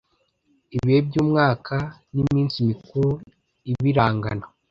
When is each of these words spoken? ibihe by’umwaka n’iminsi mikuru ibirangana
ibihe 0.75 0.99
by’umwaka 1.07 1.75
n’iminsi 2.13 2.57
mikuru 2.69 3.09
ibirangana 3.71 4.45